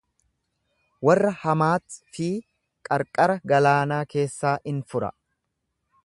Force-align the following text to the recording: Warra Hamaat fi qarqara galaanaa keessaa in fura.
Warra 1.07 1.33
Hamaat 1.41 1.97
fi 2.15 2.29
qarqara 2.89 3.35
galaanaa 3.51 4.01
keessaa 4.15 4.55
in 4.73 4.81
fura. 4.95 5.11